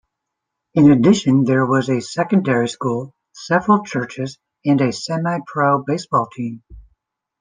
[0.73, 6.63] In addition, there was a secondary school, several churches, and a semi-pro baseball team.